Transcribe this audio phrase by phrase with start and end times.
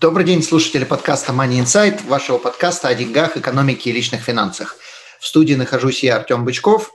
[0.00, 4.78] Добрый день, слушатели подкаста Money Insight, вашего подкаста о деньгах, экономике и личных финансах.
[5.20, 6.90] В студии нахожусь я, Артем Бычков.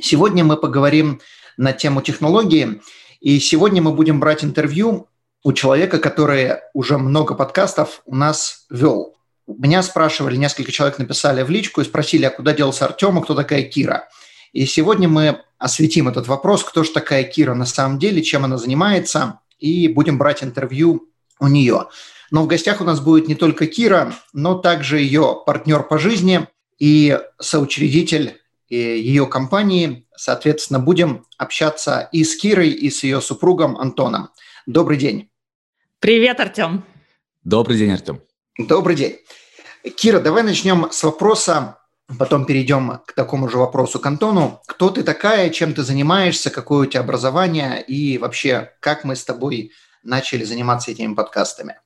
[0.00, 1.20] Сегодня мы поговорим
[1.56, 2.82] на тему технологии,
[3.20, 5.06] и сегодня мы будем брать интервью
[5.44, 9.14] у человека, который уже много подкастов у нас вел.
[9.46, 13.36] Меня спрашивали, несколько человек написали в личку и спросили, а куда делся Артем, а кто
[13.36, 14.08] такая Кира?
[14.52, 18.58] И сегодня мы осветим этот вопрос, кто же такая Кира на самом деле, чем она
[18.58, 21.86] занимается, и будем брать интервью у нее.
[22.30, 26.46] Но в гостях у нас будет не только Кира, но также ее партнер по жизни
[26.78, 30.06] и соучредитель э, ее компании.
[30.16, 34.30] Соответственно, будем общаться и с Кирой, и с ее супругом Антоном.
[34.66, 35.30] Добрый день.
[35.98, 36.84] Привет, Артем.
[37.42, 38.20] Добрый день, Артем.
[38.58, 39.18] Добрый день.
[39.96, 41.78] Кира, давай начнем с вопроса,
[42.18, 44.60] потом перейдем к такому же вопросу к Антону.
[44.66, 49.24] Кто ты такая, чем ты занимаешься, какое у тебя образование и вообще, как мы с
[49.24, 51.76] тобой начали заниматься этими подкастами?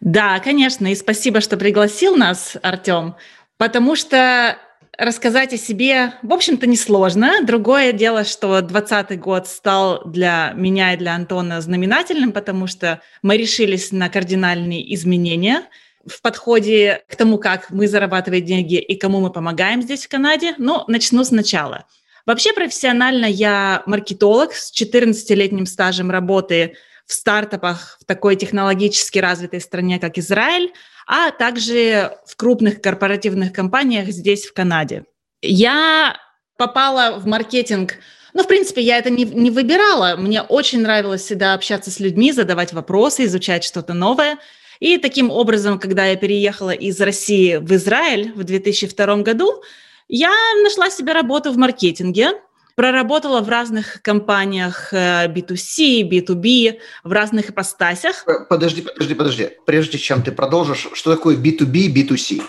[0.00, 3.16] Да, конечно, и спасибо, что пригласил нас, Артем,
[3.56, 4.58] потому что
[4.96, 7.44] рассказать о себе, в общем-то, несложно.
[7.44, 13.36] Другое дело, что 2020 год стал для меня и для Антона знаменательным, потому что мы
[13.36, 15.62] решились на кардинальные изменения
[16.04, 20.54] в подходе к тому, как мы зарабатываем деньги и кому мы помогаем здесь, в Канаде.
[20.58, 21.86] Но начну сначала.
[22.26, 26.74] Вообще профессионально я маркетолог с 14-летним стажем работы
[27.08, 30.72] в стартапах в такой технологически развитой стране, как Израиль,
[31.06, 35.04] а также в крупных корпоративных компаниях здесь, в Канаде.
[35.42, 36.18] Я
[36.56, 37.94] попала в маркетинг
[38.34, 40.14] ну, в принципе, я это не, не выбирала.
[40.16, 44.38] Мне очень нравилось всегда общаться с людьми, задавать вопросы, изучать что-то новое.
[44.80, 49.62] И таким образом, когда я переехала из России в Израиль в 2002 году,
[50.08, 50.30] я
[50.62, 52.32] нашла себе работу в маркетинге
[52.78, 58.22] проработала в разных компаниях B2C, э, B2B, в разных ипостасях.
[58.28, 59.48] Э, подожди, подожди, подожди.
[59.66, 62.40] Прежде чем ты продолжишь, что такое B2B, B2C?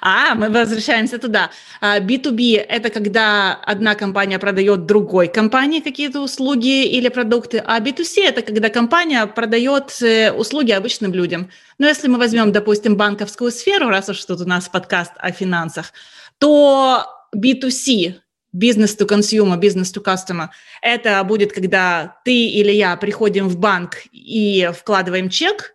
[0.00, 1.50] А, мы возвращаемся туда.
[1.80, 8.42] B2B– это когда одна компания продает другой компании какие-то услуги или продукты, а B2C– это
[8.42, 11.50] когда компания продает э, услуги обычным людям.
[11.78, 15.92] Но если мы возьмем, допустим, банковскую сферу, раз уж тут у нас подкаст о финансах,
[16.38, 18.14] то B2C
[18.52, 20.48] бизнес to consumer, бизнес to customer.
[20.82, 25.74] Это будет, когда ты или я приходим в банк и вкладываем чек,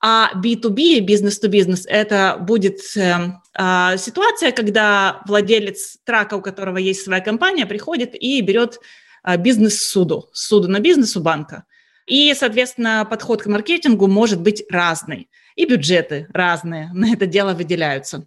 [0.00, 6.76] а B2B, бизнес to бизнес, это будет э, э, ситуация, когда владелец трака, у которого
[6.76, 8.78] есть своя компания, приходит и берет
[9.24, 11.64] э, бизнес суду, суду на бизнес у банка.
[12.06, 15.28] И, соответственно, подход к маркетингу может быть разный.
[15.56, 18.26] И бюджеты разные на это дело выделяются.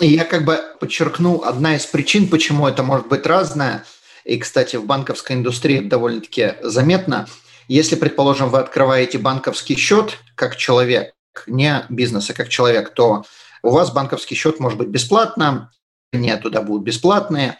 [0.00, 3.84] И я как бы подчеркну, одна из причин, почему это может быть разное,
[4.24, 7.26] и, кстати, в банковской индустрии это довольно-таки заметно,
[7.66, 11.14] если, предположим, вы открываете банковский счет как человек,
[11.46, 13.24] не бизнес, а как человек, то
[13.62, 15.70] у вас банковский счет может быть бесплатно,
[16.12, 17.58] не туда будут бесплатные,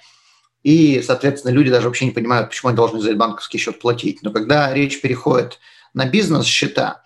[0.62, 4.22] и, соответственно, люди даже вообще не понимают, почему они должны за этот банковский счет платить.
[4.22, 5.59] Но когда речь переходит
[5.92, 7.03] на бизнес-счета,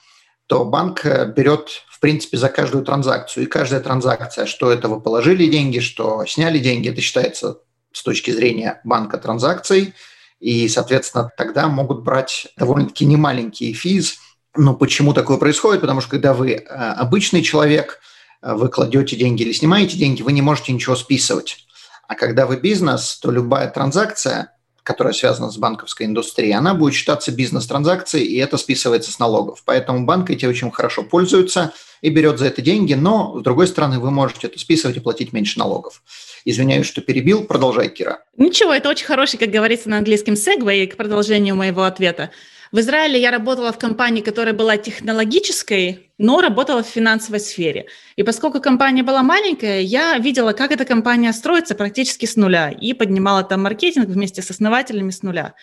[0.47, 3.43] то банк берет в принципе, за каждую транзакцию.
[3.43, 7.59] И каждая транзакция, что это вы положили деньги, что сняли деньги, это считается
[7.91, 9.95] с точки зрения банка транзакций.
[10.39, 14.19] И, соответственно, тогда могут брать довольно-таки немаленькие физ.
[14.57, 15.81] Но почему такое происходит?
[15.81, 17.99] Потому что когда вы э, обычный человек,
[18.43, 21.67] э, вы кладете деньги или снимаете деньги, вы не можете ничего списывать.
[22.07, 24.53] А когда вы бизнес, то любая транзакция
[24.89, 29.63] которая связана с банковской индустрией, она будет считаться бизнес-транзакцией, и это списывается с налогов.
[29.67, 33.99] Поэтому банк эти очень хорошо пользуются и берет за это деньги, но, с другой стороны,
[33.99, 36.03] вы можете это списывать и платить меньше налогов.
[36.47, 37.45] Извиняюсь, что перебил.
[37.45, 38.21] Продолжай, Кира.
[38.39, 42.31] Ничего, это очень хороший, как говорится на английском, сегвей к продолжению моего ответа.
[42.71, 47.87] В Израиле я работала в компании, которая была технологической, но работала в финансовой сфере.
[48.17, 52.93] И поскольку компания была маленькая, я видела, как эта компания строится практически с нуля и
[52.93, 55.55] поднимала там маркетинг вместе с основателями с нуля.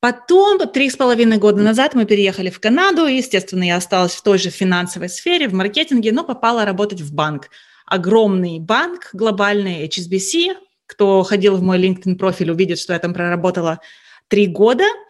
[0.00, 3.06] Потом, три с половиной года назад, мы переехали в Канаду.
[3.06, 7.14] И, естественно, я осталась в той же финансовой сфере, в маркетинге, но попала работать в
[7.14, 7.50] банк.
[7.86, 10.54] Огромный банк, глобальный HSBC.
[10.86, 13.80] Кто ходил в мой LinkedIn профиль, увидит, что я там проработала
[14.28, 14.84] три года–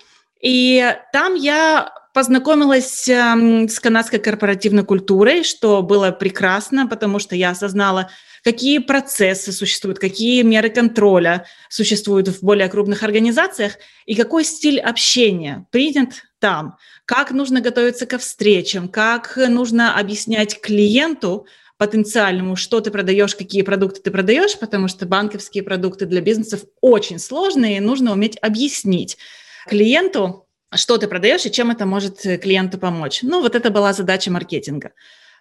[0.46, 7.50] и там я познакомилась э, с канадской корпоративной культурой, что было прекрасно, потому что я
[7.50, 8.10] осознала,
[8.44, 13.72] какие процессы существуют, какие меры контроля существуют в более крупных организациях
[14.04, 16.76] и какой стиль общения принят там,
[17.06, 24.00] как нужно готовиться ко встречам, как нужно объяснять клиенту, потенциальному, что ты продаешь, какие продукты
[24.00, 29.19] ты продаешь, потому что банковские продукты для бизнесов очень сложные, и нужно уметь объяснить
[29.67, 33.21] клиенту, что ты продаешь и чем это может клиенту помочь.
[33.23, 34.93] Ну, вот это была задача маркетинга.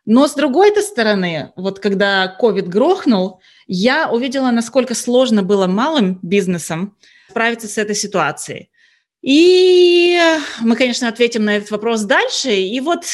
[0.06, 6.95] Но с другой стороны, вот когда COVID грохнул, я увидела, насколько сложно было малым бизнесом
[7.30, 8.69] справиться с этой ситуацией.
[9.25, 10.19] И
[10.62, 12.54] мы, конечно, ответим на этот вопрос дальше.
[12.54, 13.06] И вот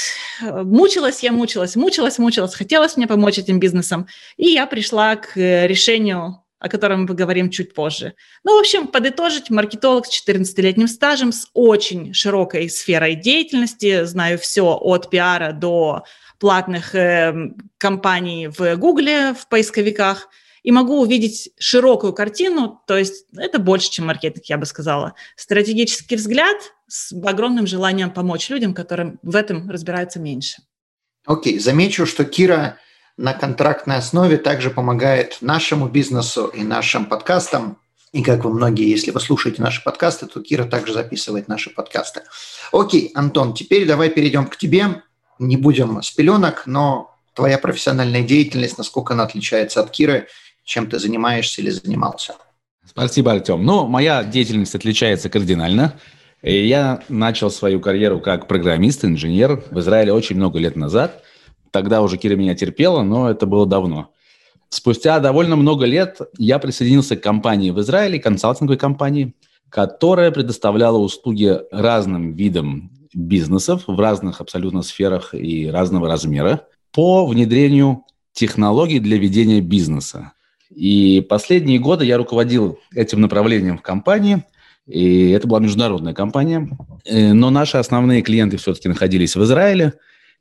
[0.42, 2.54] э, мучилась я, мучилась, мучилась, мучилась.
[2.54, 4.08] Хотелось мне помочь этим бизнесам.
[4.36, 8.14] И я пришла к э, решению, о котором мы поговорим чуть позже.
[8.46, 14.06] Ну, в общем, подытожить, маркетолог с 14-летним стажем, с очень широкой сферой деятельности.
[14.06, 16.06] Знаю все от пиара до
[16.40, 17.34] платных э,
[17.78, 20.30] компаний в Гугле, в поисковиках–
[20.64, 25.16] и могу увидеть широкую картину, то есть это больше, чем маркетинг, я бы сказала.
[25.36, 30.62] Стратегический взгляд с огромным желанием помочь людям, которым в этом разбираются меньше.
[31.26, 31.60] Окей, okay.
[31.60, 32.78] замечу, что Кира
[33.22, 37.78] на контрактной основе также помогает нашему бизнесу и нашим подкастам.
[38.12, 42.24] И как вы многие, если вы слушаете наши подкасты, то Кира также записывает наши подкасты.
[42.72, 45.04] Окей, Антон, теперь давай перейдем к тебе.
[45.38, 50.28] Не будем с пеленок, но твоя профессиональная деятельность, насколько она отличается от Киры,
[50.64, 52.34] чем ты занимаешься или занимался.
[52.88, 53.64] Спасибо, Артем.
[53.64, 55.94] Ну, моя деятельность отличается кардинально.
[56.42, 61.24] Я начал свою карьеру как программист, инженер в Израиле очень много лет назад.
[61.72, 64.12] Тогда уже Кира меня терпела, но это было давно.
[64.70, 69.34] Спустя довольно много лет я присоединился к компании в Израиле, консалтинговой компании,
[69.70, 78.04] которая предоставляла услуги разным видам бизнесов в разных абсолютно сферах и разного размера по внедрению
[78.34, 80.34] технологий для ведения бизнеса.
[80.70, 84.44] И последние годы я руководил этим направлением в компании,
[84.88, 86.70] и это была международная компания.
[87.06, 89.94] Э, но наши основные клиенты все-таки находились в Израиле,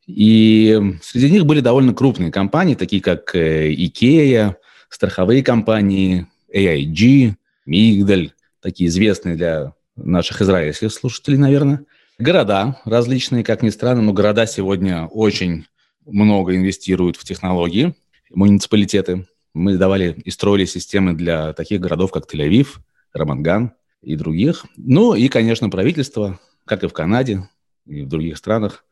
[0.06, 4.54] и среди них были довольно крупные компании, такие как э, IKEA,
[4.88, 7.34] страховые компании, AIG,
[7.66, 11.84] Мигдаль, такие известные для наших израильских слушателей, наверное.
[12.18, 15.66] Города различные, как ни странно, но города сегодня очень
[16.06, 17.94] много инвестируют в технологии,
[18.30, 19.26] муниципалитеты.
[19.54, 22.78] Мы давали и строили системы для таких городов, как Тель-Авив,
[23.12, 24.66] Раманган и других.
[24.76, 27.48] Ну и, конечно, правительство, как и в Канаде
[27.86, 28.84] и в других странах,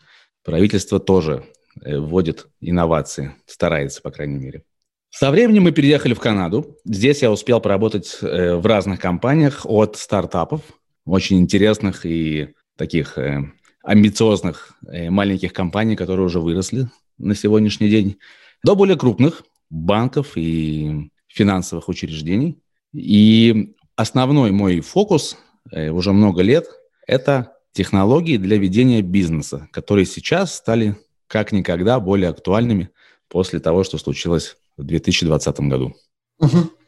[0.48, 1.44] правительство тоже
[1.82, 4.64] э, вводит инновации, старается, по крайней мере.
[5.10, 6.78] Со временем мы переехали в Канаду.
[6.86, 10.62] Здесь я успел поработать э, в разных компаниях от стартапов,
[11.04, 13.42] очень интересных и таких э,
[13.84, 18.16] амбициозных маленьких компаний, которые уже выросли на сегодняшний день,
[18.64, 22.58] до более крупных, банков и финансовых учреждений.
[22.94, 25.36] И основной мой фокус
[25.70, 26.66] уже много лет–
[27.06, 30.96] это технологии для ведения бизнеса, которые сейчас стали
[31.26, 32.90] как никогда более актуальными
[33.28, 35.94] после того, что случилось в 2020 году.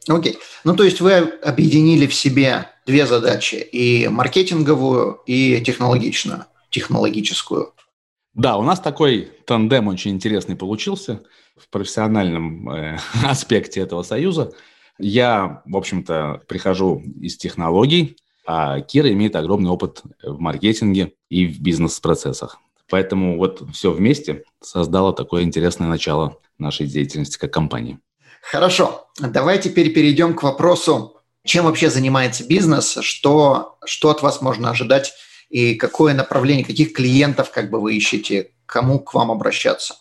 [0.07, 0.37] Окей.
[0.63, 7.73] Ну, то есть вы объединили в себе две задачи– и маркетинговую, и технологичную, технологическую.
[8.33, 11.21] Да, у нас такой тандем очень интересный получился–
[11.61, 14.51] в профессиональном э, аспекте этого союза.
[14.97, 21.61] Я, в общем-то, прихожу из технологий, а Кира имеет огромный опыт в маркетинге и в
[21.61, 22.57] бизнес-процессах.
[22.89, 27.99] Поэтому вот все вместе создало такое интересное начало нашей деятельности как компании.
[28.41, 29.07] Хорошо.
[29.19, 35.13] Давай теперь перейдем к вопросу, чем вообще занимается бизнес, что, что от вас можно ожидать
[35.49, 39.95] и какое направление, каких клиентов как бы вы ищете, кому к вам обращаться.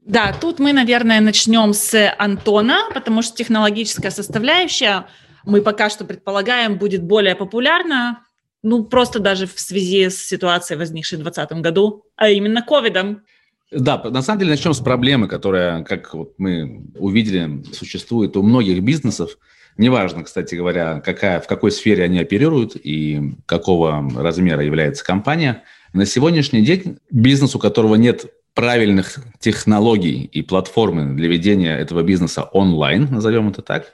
[0.00, 5.06] Да, тут мы, наверное, начнем с Антона, потому что технологическая составляющая,
[5.46, 8.24] мы пока что предполагаем, будет более популярна,
[8.62, 13.22] ну, просто даже в связи с ситуацией, возникшей в 2020 году, а именно ковидом.
[13.70, 18.82] Да, на самом деле начнем с проблемы, которая, как вот мы увидели, существует у многих
[18.82, 19.38] бизнесов.
[19.76, 25.62] Неважно, кстати говоря, какая, в какой сфере они оперируют и какого размера является компания.
[25.92, 32.44] На сегодняшний день бизнес, у которого нет правильных технологий и платформы для ведения этого бизнеса
[32.44, 33.92] онлайн, назовем это так,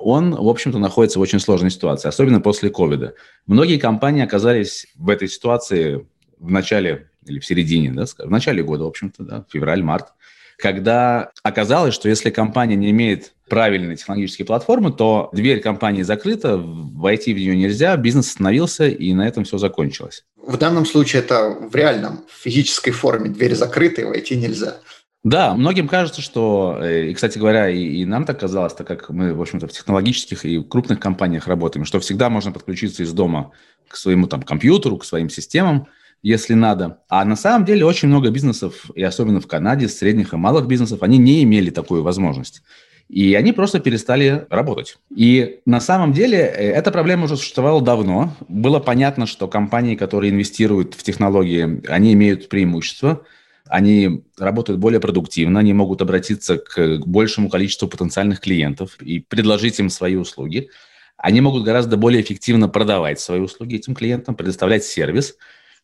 [0.00, 3.14] он, в общем-то, находится в очень сложной ситуации, особенно после ковида.
[3.46, 6.06] Многие компании оказались в этой ситуации
[6.38, 10.08] в начале или в середине, да, в начале года, в общем-то, да, февраль-март,
[10.56, 17.32] когда оказалось, что если компания не имеет правильные технологические платформы, то дверь компании закрыта, войти
[17.32, 20.24] в нее нельзя, бизнес остановился, и на этом все закончилось.
[20.36, 23.30] В данном случае это в реальном, физической форме.
[23.30, 24.78] Дверь закрыта, и войти нельзя.
[25.22, 29.10] Да, многим кажется, что, э, и, кстати говоря, и, и нам так казалось, так как
[29.10, 33.50] мы, в общем-то, в технологических и крупных компаниях работаем, что всегда можно подключиться из дома
[33.88, 35.88] к своему там компьютеру, к своим системам,
[36.22, 37.00] если надо.
[37.10, 41.02] А на самом деле очень много бизнесов, и особенно в Канаде, средних и малых бизнесов,
[41.02, 42.62] они не имели такую возможность.
[43.10, 44.96] И они просто перестали работать.
[45.14, 48.34] И на самом деле э, эта проблема уже существовала давно.
[48.48, 53.22] Было понятно, что компании, которые инвестируют в технологии, они имеют преимущество–
[53.70, 59.90] они работают более продуктивно, они могут обратиться к большему количеству потенциальных клиентов и предложить им
[59.90, 60.70] свои услуги.
[61.16, 65.36] Они могут гораздо более эффективно продавать свои услуги этим клиентам, предоставлять сервис.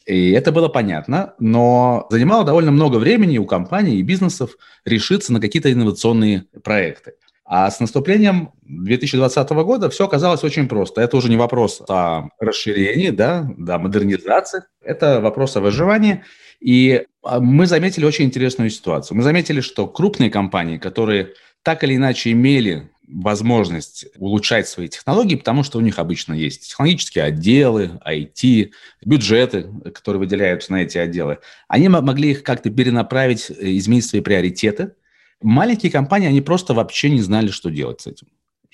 [0.04, 5.40] И это было понятно, но занимало довольно много времени у компаний и бизнесов решиться на
[5.40, 7.12] какие-то инновационные проекты.
[7.44, 11.00] А с наступлением 2020 года все оказалось очень просто.
[11.00, 14.64] Это уже не вопрос о расширении, да, да, модернизации.
[14.82, 16.24] Это вопрос о выживании.
[16.58, 17.04] И
[17.40, 19.16] мы заметили очень интересную ситуацию.
[19.16, 25.62] Мы заметили, что крупные компании, которые так или иначе имели возможность улучшать свои технологии, потому
[25.62, 28.70] что у них обычно есть технологические отделы, IT,
[29.04, 31.38] бюджеты, которые выделяются на эти отделы.
[31.68, 34.92] Они могли их как-то перенаправить, э, изменить свои приоритеты.
[35.40, 38.26] Маленькие компании, они просто вообще не знали, что делать с этим.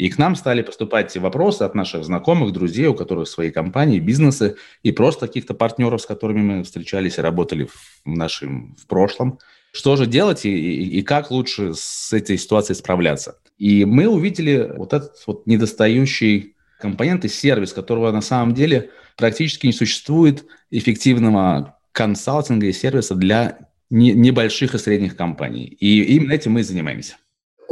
[0.02, 4.56] И к нам стали поступать вопросы от наших знакомых, друзей, у которых свои компании, бизнесы,
[4.82, 7.68] и просто каких-то партнеров, с которыми мы встречались и работали
[8.04, 9.38] в нашем в прошлом.
[9.71, 13.38] Что же делать и, и, и как лучше с этой ситуацией справляться?
[13.59, 19.66] И мы увидели вот этот вот недостающий компонент и сервис, которого на самом деле практически
[19.66, 25.66] не существует эффективного консалтинга и сервиса для не, небольших и средних компаний.
[25.78, 27.14] И именно этим мы и занимаемся.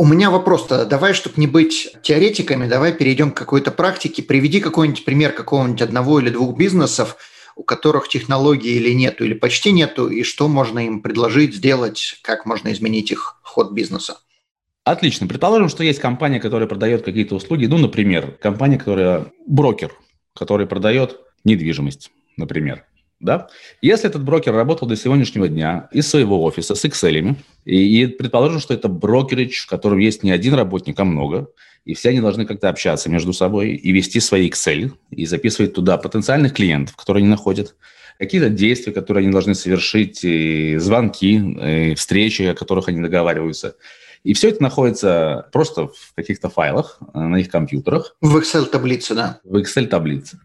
[0.01, 4.23] У меня вопрос-то, давай, чтобы не быть теоретиками, давай перейдем к какой-то практике.
[4.23, 7.19] Приведи какой-нибудь пример какого-нибудь одного или двух бизнесов,
[7.55, 12.47] у которых технологии или нету, или почти нету, и что можно им предложить, сделать, как
[12.47, 14.17] можно изменить их ход бизнеса.
[14.85, 15.27] Отлично.
[15.27, 17.67] Предположим, что есть компания, которая продает какие-то услуги.
[17.67, 19.93] Ну, например, компания, которая брокер,
[20.35, 22.87] который продает недвижимость, например
[23.21, 23.49] да?
[23.83, 28.61] Если этот брокер работал до сегодняшнего дня из своего офиса с Excel, и, и предположим,
[28.61, 31.49] что это брокерич, в котором есть не один работник, а много,
[31.85, 35.99] и все они должны как-то общаться между собой и вести свои Excel, и записывать туда
[35.99, 37.77] потенциальных клиентов, которые они находят,
[38.19, 43.77] какие-то действия, которые они должны совершить, и звонки, и встречи, о которых они договариваются.
[44.23, 48.17] И все это находится просто в каких-то файлах э, на их компьютерах.
[48.21, 49.41] В Excel-таблице, да.
[49.45, 50.41] В Excel-таблице.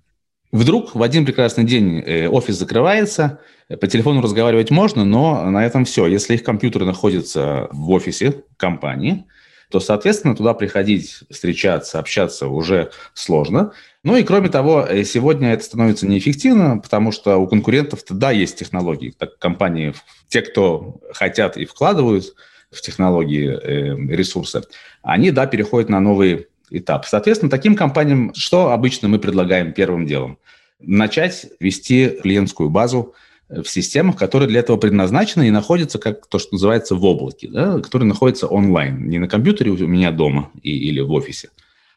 [0.56, 5.84] Вдруг в один прекрасный день э, офис закрывается, по телефону разговаривать можно, но на этом
[5.84, 6.08] все.
[6.08, 9.26] Если их компьютеры находятся в офисе компании,
[9.70, 13.74] то, соответственно, туда приходить, встречаться, общаться уже сложно.
[14.04, 18.58] Ну и кроме того, э, сегодня это становится неэффективно, потому что у конкурентов-то, да, есть
[18.58, 19.14] технологии.
[19.18, 19.94] Так компании,
[20.30, 22.34] те, кто хотят и вкладывают
[22.72, 24.62] в технологии э, ресурсы,
[25.04, 27.06] они, да, переходят на новые этап.
[27.06, 30.38] Соответственно, таким компаниям что обычно мы предлагаем первым делом?
[30.80, 33.14] Начать вести клиентскую базу
[33.50, 37.48] э, в системах, которые для этого предназначены и находятся, как то, что называется, в облаке,
[37.50, 41.50] да, которые находятся онлайн, не на компьютере у меня дома и, или в офисе,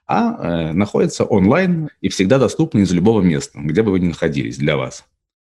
[0.06, 4.56] а э, находятся онлайн и всегда доступны из любого места, где бы вы ни находились
[4.56, 5.04] для вас.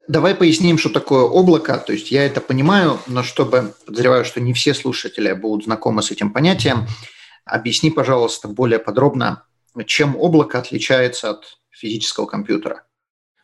[0.10, 1.78] Давай поясним, что такое облако.
[1.78, 6.10] То есть я это понимаю, но чтобы, подозреваю, что не все слушатели будут знакомы с
[6.10, 6.88] этим понятием,
[7.50, 9.44] Объясни, пожалуйста, более подробно,
[9.86, 12.84] чем облако отличается от физического компьютера.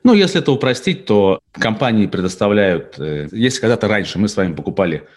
[0.04, 3.00] Ну, если это упростить, то компании предоставляют...
[3.00, 5.08] Э, если когда-то раньше мы с вами покупали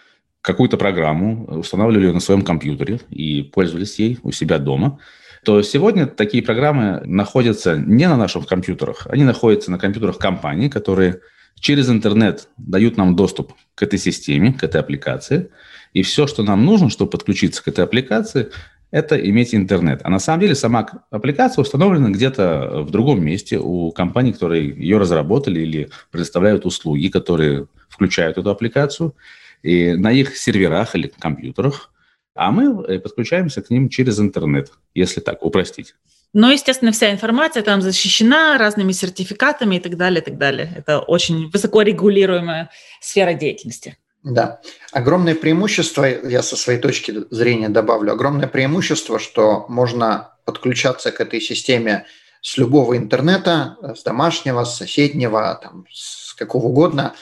[0.41, 4.99] какую-то программу, устанавливали ее на своем компьютере и пользовались ей у себя дома,
[5.43, 11.21] то сегодня такие программы находятся не на наших компьютерах, они находятся на компьютерах компаний, которые
[11.59, 15.51] через интернет дают нам доступ к этой системе, к этой аппликации.
[15.93, 18.49] И все, что нам нужно, чтобы подключиться к этой аппликации,
[18.91, 20.01] это иметь интернет.
[20.03, 24.97] А на самом деле сама аппликация установлена где-то в другом месте у компаний, которые ее
[24.97, 29.15] разработали или предоставляют услуги, которые включают эту аппликацию,
[29.61, 31.91] и на их серверах или компьютерах,
[32.33, 35.95] а мы э, подключаемся к ним через интернет, если так упростить.
[36.31, 40.71] Но, естественно, вся информация там защищена разными сертификатами и так далее, и так далее.
[40.77, 42.69] Это очень высоко регулируемая
[43.01, 43.97] сфера деятельности.
[44.23, 44.59] Да.
[44.91, 51.39] Огромное преимущество, я со своей точки зрения добавлю, огромное преимущество, что можно подключаться к этой
[51.39, 52.05] системе
[52.41, 57.15] с любого интернета, с домашнего, с соседнего, там, с какого угодно,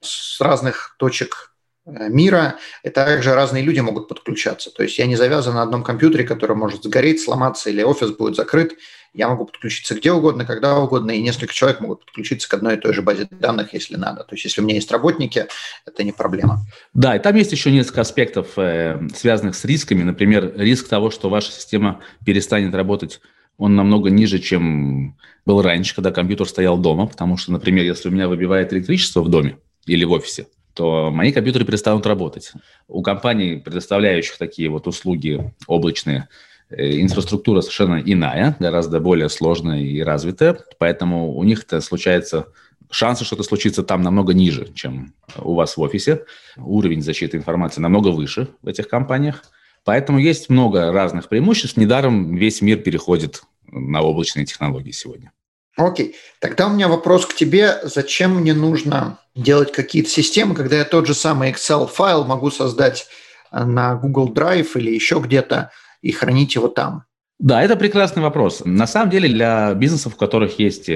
[0.00, 1.51] с разных точек
[1.84, 4.70] мира, и также разные люди могут подключаться.
[4.70, 8.36] То есть я не завязан на одном компьютере, который может сгореть, сломаться, или офис будет
[8.36, 8.74] закрыт.
[9.14, 12.80] Я могу подключиться где угодно, когда угодно, и несколько человек могут подключиться к одной и
[12.80, 14.24] той же базе данных, если надо.
[14.24, 15.46] То есть если у меня есть работники,
[15.84, 16.60] это не проблема.
[16.94, 20.02] Да, и там есть еще несколько аспектов, э, связанных с рисками.
[20.02, 23.20] Например, риск того, что ваша система перестанет работать
[23.58, 28.10] он намного ниже, чем был раньше, когда компьютер стоял дома, потому что, например, если у
[28.12, 32.52] меня выбивает электричество в доме или в офисе, то мои компьютеры перестанут работать.
[32.88, 36.28] У компаний, предоставляющих такие вот услуги облачные,
[36.70, 42.48] э, инфраструктура совершенно иная, гораздо более сложная и развитая, поэтому у них это случается
[42.90, 46.24] шансы, что это случится там намного ниже, чем у вас в офисе.
[46.56, 49.42] Уровень защиты информации намного выше в этих компаниях.
[49.84, 51.76] Поэтому есть много разных преимуществ.
[51.76, 55.32] Недаром весь мир переходит на облачные технологии сегодня.
[55.76, 57.78] Окей, тогда у меня вопрос к тебе.
[57.82, 63.06] Зачем мне нужно делать какие-то системы, когда я тот же самый Excel-файл могу создать
[63.50, 65.70] э, на Google Drive или еще где-то
[66.02, 67.04] и хранить его там?
[67.38, 68.62] Да, это прекрасный вопрос.
[68.64, 70.88] На самом деле для бизнесов, у которых есть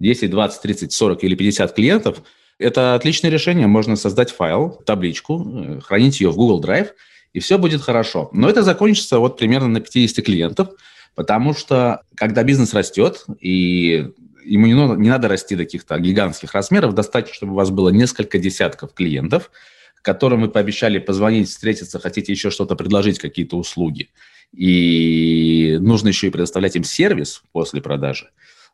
[0.00, 2.22] 10, 20, 30, 40 или 50 клиентов,
[2.58, 3.66] это отличное решение.
[3.66, 6.88] Можно создать файл, табличку, э, хранить ее в Google Drive,
[7.34, 8.30] и все будет хорошо.
[8.32, 10.70] Но это закончится вот примерно на 50 клиентов–
[11.16, 14.10] Потому что, когда бизнес растет, и
[14.44, 17.88] ему не надо, не надо расти до каких-то гигантских размеров, достаточно, чтобы у вас было
[17.88, 19.50] несколько десятков клиентов,
[20.02, 24.10] которым вы пообещали позвонить, встретиться, хотите еще что-то предложить, какие-то услуги,
[24.54, 28.28] и нужно еще и предоставлять им сервис после продажи,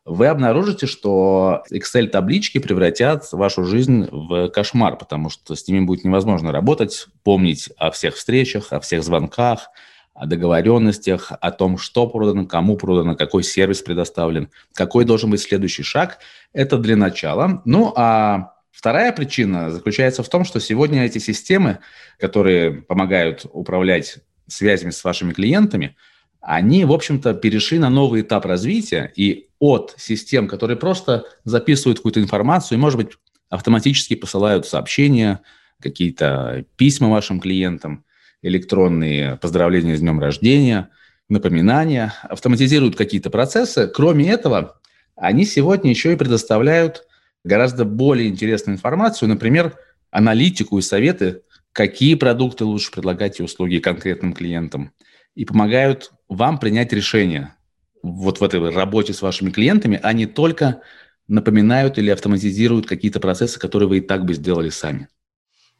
[0.05, 6.51] вы обнаружите, что Excel-таблички превратят вашу жизнь в кошмар, потому что с ними будет невозможно
[6.51, 9.69] работать, помнить о всех встречах, о всех звонках,
[10.13, 15.83] о договоренностях, о том, что продано, кому продано, какой сервис предоставлен, какой должен быть следующий
[15.83, 16.19] шаг.
[16.53, 17.61] Это для начала.
[17.65, 21.79] Ну, а вторая причина заключается в том, что сегодня эти системы,
[22.19, 25.95] которые помогают управлять связями с вашими клиентами,
[26.41, 32.19] они, в общем-то, перешли на новый этап развития, и от систем, которые просто записывают какую-то
[32.19, 33.13] информацию и, может быть,
[33.49, 35.41] автоматически посылают сообщения,
[35.81, 38.05] какие-то письма вашим клиентам–
[38.43, 40.89] электронные поздравления с днем рождения,
[41.29, 43.87] напоминания, автоматизируют какие-то процессы.
[43.87, 44.79] Кроме этого,
[45.15, 47.07] они сегодня еще и предоставляют
[47.43, 49.75] гораздо более интересную информацию, например,
[50.11, 51.41] аналитику и советы,
[51.71, 54.91] какие продукты лучше предлагать и услуги конкретным клиентам,
[55.33, 57.55] и помогают вам принять решение
[58.03, 60.81] вот в этой работе с вашими клиентами, а не только
[61.27, 65.07] напоминают или автоматизируют какие-то процессы, которые вы и так бы сделали сами.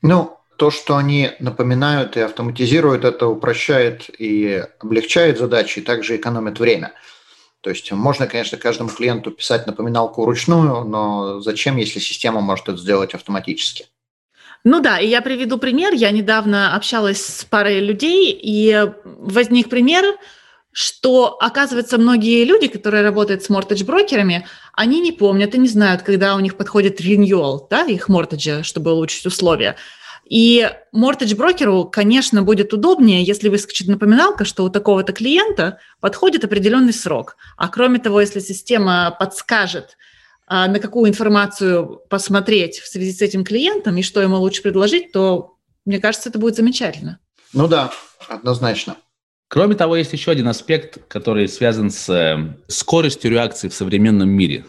[0.01, 6.57] Ну, то, что они напоминают и автоматизируют, это упрощает и облегчает задачи, и также экономит
[6.57, 6.93] время.
[7.59, 12.77] То есть можно, конечно, каждому клиенту писать напоминалку вручную, но зачем, если система может это
[12.77, 13.87] сделать автоматически?
[14.63, 15.93] Ну да, и я приведу пример.
[15.93, 20.05] Я недавно общалась с парой людей, и возник пример,
[20.71, 26.37] что, оказывается, многие люди, которые работают с мортедж-брокерами, они не помнят и не знают, когда
[26.37, 29.75] у них подходит renewal, да, их мортеджа, чтобы улучшить условия.
[30.29, 37.35] И мортедж-брокеру, конечно, будет удобнее, если выскочит напоминалка, что у такого-то клиента подходит определенный срок.
[37.57, 39.97] А кроме того, если система подскажет,
[40.47, 45.11] а, на какую информацию посмотреть в связи с этим клиентом и что ему лучше предложить,
[45.11, 47.19] то, мне кажется, это будет замечательно.
[47.53, 47.91] Ну да,
[48.27, 48.95] однозначно.
[49.47, 54.65] Кроме того, есть еще один аспект, который связан с э, скоростью реакции в современном мире.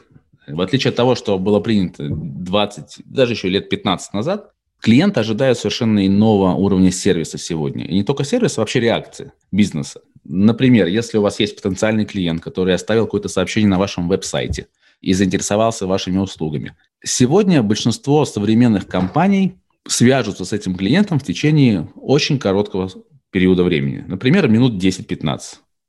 [0.46, 4.53] В отличие от того, что было принято 20, даже еще лет 15 назад,
[4.84, 7.86] Клиент ожидает совершенно иного уровня сервиса сегодня.
[7.86, 10.02] И не только сервиса, а вообще реакции бизнеса.
[10.24, 14.66] Например, если у вас есть потенциальный клиент, который оставил какое-то сообщение на вашем веб-сайте
[15.00, 16.76] и заинтересовался вашими услугами.
[17.02, 19.54] Сегодня большинство современных компаний
[19.88, 22.90] свяжутся с этим клиентом в течение очень короткого
[23.30, 24.04] периода времени.
[24.06, 25.40] Например, минут 10-15,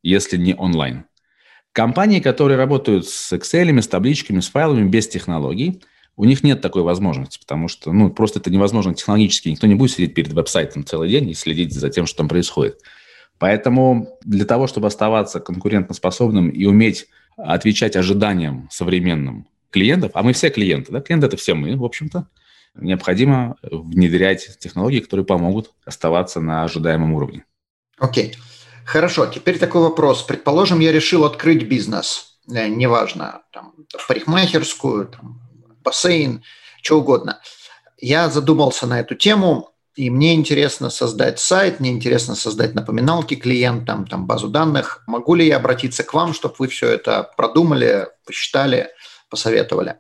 [0.04, 1.04] если не онлайн.
[1.74, 5.82] Компании, которые работают с Excel, с табличками, с файлами без технологий–
[6.18, 9.50] у них нет такой возможности, потому что ну, просто это невозможно технологически.
[9.50, 12.80] Никто не будет сидеть перед веб-сайтом целый день и следить за тем, что там происходит.
[13.38, 20.50] Поэтому для того, чтобы оставаться конкурентоспособным и уметь отвечать ожиданиям современным клиентов, а мы все
[20.50, 22.28] клиенты, да, клиенты это все мы, в общем-то,
[22.76, 27.44] необходимо внедрять технологии, которые помогут оставаться на ожидаемом уровне.
[27.98, 28.32] Окей.
[28.32, 28.36] Okay.
[28.86, 30.22] Хорошо, теперь такой вопрос.
[30.22, 33.74] Предположим, я решил открыть бизнес, э, неважно, там,
[34.08, 35.42] парикмахерскую, там,
[35.86, 36.44] бассейн,
[36.82, 37.40] что угодно.
[37.98, 44.06] Я задумался на эту тему, и мне интересно создать сайт, мне интересно создать напоминалки клиентам,
[44.06, 45.04] там, базу данных.
[45.08, 48.90] Могу ли я обратиться к вам, чтобы вы все это продумали, посчитали,
[49.30, 49.96] посоветовали?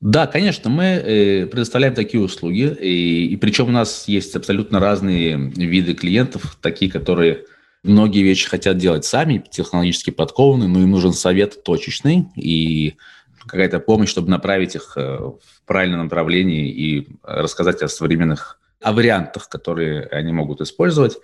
[0.00, 5.36] Да, конечно, мы э, предоставляем такие услуги, и, и причем у нас есть абсолютно разные
[5.36, 7.44] виды клиентов, такие, которые
[7.82, 12.96] многие вещи хотят делать сами, технологически подкованные, но им нужен совет точечный и
[13.46, 19.48] какая-то помощь, чтобы направить их э, в правильном направлении и рассказать о современных о вариантах,
[19.48, 21.16] которые они могут использовать.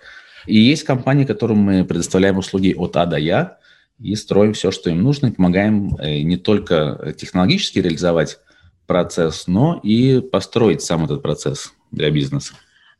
[0.47, 3.59] И есть компании, которым мы предоставляем услуги от А до Я
[3.99, 8.39] и строим все, что им нужно, и помогаем э, не только технологически реализовать
[8.87, 12.55] процесс, но и построить сам этот процесс для бизнеса.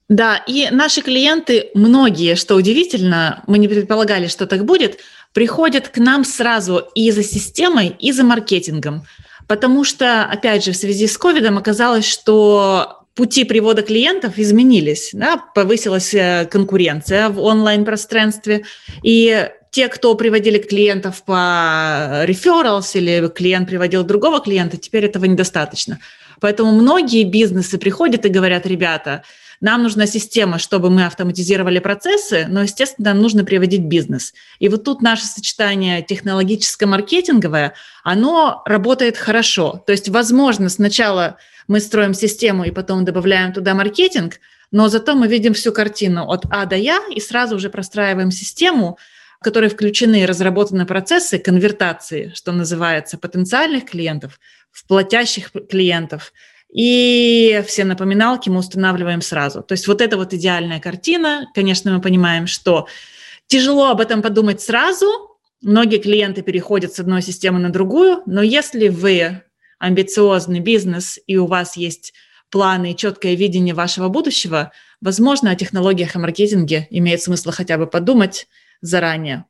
[0.08, 5.00] Да, и наши клиенты, многие, что удивительно, мы не предполагали, что так будет,
[5.34, 9.04] приходят к нам сразу и за системой, и за маркетингом.
[9.48, 15.38] Потому что, опять же, в связи с ковидом оказалось, что пути привода клиентов изменились, да,
[15.54, 18.64] повысилась э, конкуренция в онлайн-пространстве,
[19.04, 26.00] и те, кто приводили клиентов по referrals или клиент приводил другого клиента, теперь этого недостаточно.
[26.40, 29.24] Поэтому многие бизнесы приходят и говорят, ребята,
[29.62, 34.34] нам нужна система, чтобы мы автоматизировали процессы, но, естественно, нам нужно приводить бизнес.
[34.60, 39.84] И вот тут наше сочетание технологическо-маркетинговое, оно работает хорошо.
[39.86, 44.40] То есть, возможно, сначала мы строим систему и потом добавляем туда маркетинг,
[44.72, 48.98] но зато мы видим всю картину от А до Я и сразу уже простраиваем систему,
[49.40, 54.40] в которой включены и разработаны процессы конвертации, что называется, потенциальных клиентов
[54.72, 56.34] в платящих клиентов.
[56.72, 59.62] И все напоминалки мы устанавливаем сразу.
[59.62, 61.48] То есть вот это вот идеальная картина.
[61.54, 62.88] Конечно, мы понимаем, что
[63.48, 65.06] тяжело об этом подумать сразу.
[65.62, 69.44] Многие клиенты переходят с одной системы на другую, но если вы
[69.80, 72.14] амбициозный бизнес и у вас есть
[72.50, 77.88] планы и четкое видение вашего будущего, возможно, о технологиях и маркетинге имеет смысл хотя бы
[77.88, 78.48] подумать
[78.82, 79.46] заранее.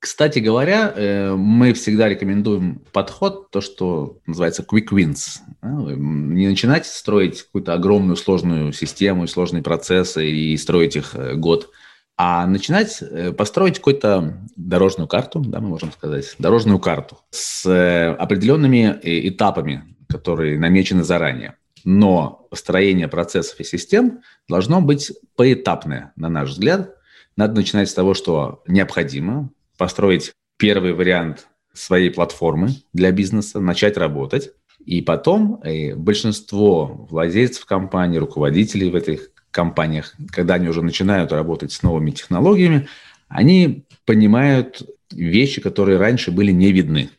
[0.00, 5.38] Кстати говоря, э, мы всегда рекомендуем подход, то, что называется quick wins.
[5.62, 11.70] Не начинать строить какую-то огромную сложную систему, сложные процессы и строить их э, год,
[12.16, 18.96] а начинать э, построить какую-то дорожную карту, да, мы можем сказать, дорожную карту с определенными
[19.02, 21.56] этапами, которые намечены заранее.
[21.84, 26.94] Но построение процессов и систем должно быть поэтапное, на наш взгляд,
[27.36, 34.50] надо начинать с того, что необходимо построить первый вариант своей платформы для бизнеса, начать работать.
[34.84, 41.32] И потом и э, большинство владельцев компании, руководителей в этих компаниях, когда они уже начинают
[41.32, 42.88] работать с новыми технологиями,
[43.28, 47.10] они понимают вещи, которые раньше были не видны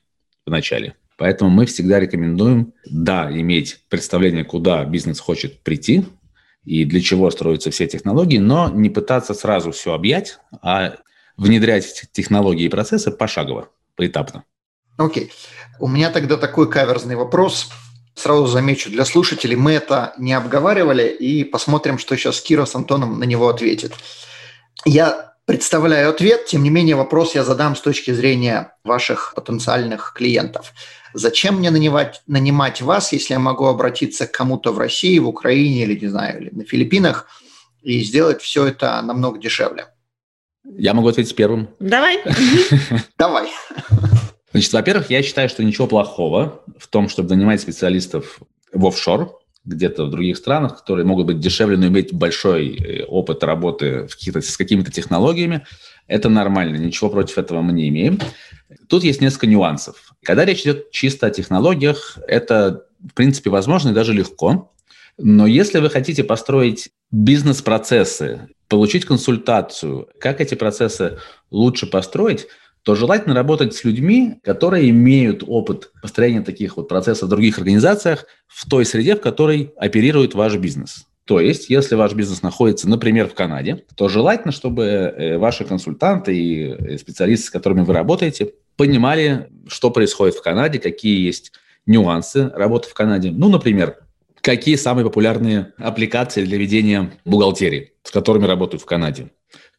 [0.46, 0.96] в начале.
[1.18, 6.06] Поэтому мы всегда рекомендуем, да, иметь представление, куда бизнес хочет прийти,
[6.64, 10.96] и для чего строятся все технологии, но не пытаться сразу все объять, а
[11.40, 14.44] внедрять технологии и процессы пошагово, поэтапно.
[14.98, 15.26] Окей.
[15.26, 15.32] Okay.
[15.80, 17.70] У меня тогда такой каверзный вопрос.
[18.16, 23.18] Сразу замечу для слушателей, мы это не обговаривали, и посмотрим, что сейчас Кира с Антоном
[23.18, 23.94] на него ответит.
[24.84, 30.74] Я представляю ответ, тем не менее вопрос я задам с точки зрения ваших потенциальных клиентов.
[31.14, 35.84] Зачем мне нанимать, нанимать вас, если я могу обратиться к кому-то в России, в Украине
[35.84, 37.26] или, не знаю, или на Филиппинах
[37.82, 39.88] и сделать все это намного дешевле?
[40.78, 41.70] Я могу ответить первым.
[41.80, 42.20] Давай.
[43.18, 43.50] Давай.
[44.52, 48.40] Значит, во-первых, я считаю, что ничего плохого в том, чтобы нанимать специалистов
[48.74, 53.44] в офшор, где-то в других странах, которые могут быть дешевле, но иметь большой э, опыт
[53.44, 55.66] работы в каких-то, с какими-то технологиями.
[56.08, 58.20] Это нормально, ничего против этого мы не имеем.
[58.88, 60.14] Тут есть несколько нюансов.
[60.24, 64.72] Когда речь идет чисто о технологиях, это, в принципе, возможно и даже легко.
[65.20, 71.20] Но если вы хотите построить бизнес-процессы, получить консультацию, как эти процессы
[71.52, 72.48] лучше построить,
[72.84, 78.26] то желательно работать с людьми, которые имеют опыт построения таких вот процессов в других организациях
[78.48, 81.06] в той среде, в которой оперирует ваш бизнес.
[81.26, 86.36] То есть, если ваш бизнес находится, например, в Канаде, то желательно, чтобы э, ваши консультанты
[86.36, 91.52] и э, специалисты, с которыми вы работаете, понимали, что происходит в Канаде, какие есть
[91.86, 93.30] нюансы работы в Канаде.
[93.30, 93.98] Ну, например,
[94.50, 99.30] какие самые популярные аппликации для ведения бухгалтерии, с которыми работают в Канаде.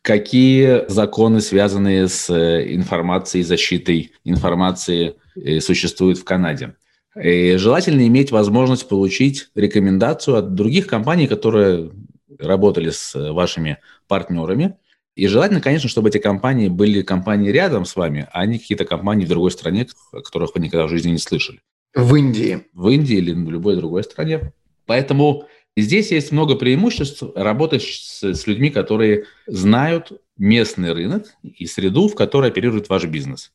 [0.01, 5.17] Какие законы, связанные с э, информацией, защитой информации,
[5.61, 6.75] существуют в Канаде.
[7.21, 11.91] И желательно иметь возможность получить рекомендацию от других компаний, которые
[12.39, 14.77] работали с вашими партнерами.
[15.17, 19.25] И желательно, конечно, чтобы эти компании были компании рядом с вами, а не какие-то компании
[19.25, 21.61] в другой стране, о которых вы никогда в жизни не слышали.
[21.95, 22.67] В Индии.
[22.73, 24.53] В Индии или в любой другой стране.
[24.91, 25.45] Поэтому
[25.77, 32.17] здесь есть много преимуществ работать с, с людьми, которые знают местный рынок и среду, в
[32.17, 33.53] которой оперирует ваш бизнес.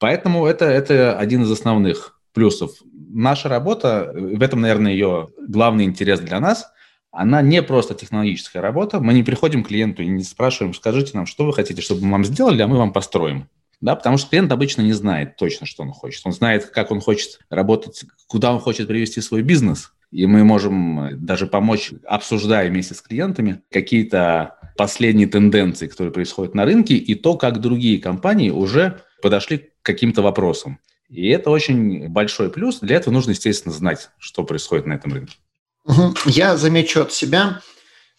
[0.00, 2.72] Поэтому это, это один из основных плюсов.
[2.92, 6.66] Наша работа, в этом, наверное, ее главный интерес для нас,
[7.12, 8.98] она не просто технологическая работа.
[8.98, 12.10] Мы не приходим к клиенту и не спрашиваем, скажите нам, что вы хотите, чтобы мы
[12.10, 13.48] вам сделали, а мы вам построим.
[13.80, 16.22] Да, потому что клиент обычно не знает точно, что он хочет.
[16.24, 19.93] Он знает, как он хочет работать, куда он хочет привести свой бизнес.
[20.14, 26.64] И мы можем даже помочь, обсуждая вместе с клиентами какие-то последние тенденции, которые происходят на
[26.64, 30.78] рынке, и то, как другие компании уже подошли к каким-то вопросам.
[31.08, 32.78] И это очень большой плюс.
[32.78, 35.36] Для этого нужно, естественно, знать, что происходит на этом рынке.
[36.26, 37.60] Я замечу от себя,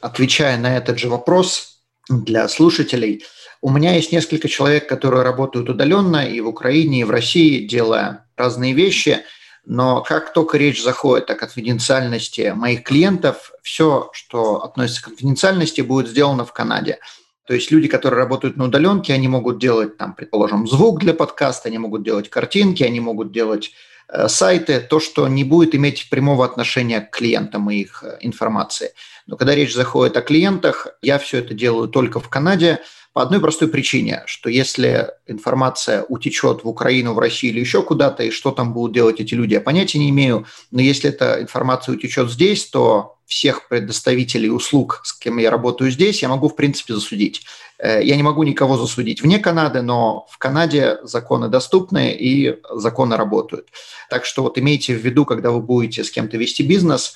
[0.02, 1.80] отвечая на этот же вопрос
[2.10, 3.24] для слушателей,
[3.62, 8.28] у меня есть несколько человек, которые работают удаленно и в Украине, и в России, делая
[8.36, 9.22] разные вещи,
[9.66, 16.08] но как только речь заходит о конфиденциальности моих клиентов, все, что относится к конфиденциальности, будет
[16.08, 17.00] сделано в Канаде.
[17.48, 21.70] То есть люди, которые работают на удаленке, они могут делать, там, предположим, звук для подкаста,
[21.70, 23.72] они могут делать картинки, они могут делать
[24.08, 28.92] Э, сайты, то, что не будет иметь прямого отношения к клиентам и их э, информации.
[29.26, 32.82] Но когда речь заходит о клиентах, я все это делаю только в Канаде
[33.16, 38.24] по одной простой причине, что если информация утечет в Украину, в Россию или еще куда-то,
[38.24, 40.46] и что там будут делать эти люди, я понятия не имею.
[40.72, 46.24] Но если эта информация утечет здесь, то всех предоставителей услуг, с кем я работаю здесь,
[46.24, 47.44] я могу, в принципе, засудить.
[47.80, 53.16] Э, я не могу никого засудить вне Канады, но в Канаде законы доступны и законы
[53.16, 53.70] работают.
[54.10, 57.16] Так что вот имейте в виду, когда вы будете с кем-то вести бизнес,